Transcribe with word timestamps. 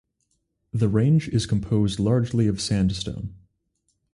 The 0.73 0.89
range 0.89 1.29
is 1.29 1.45
composed 1.45 1.99
largely 1.99 2.47
of 2.47 2.59
sandstone. 2.59 3.35